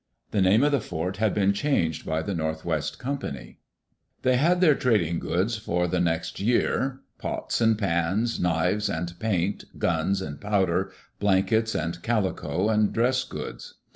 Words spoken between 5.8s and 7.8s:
the next year— pots and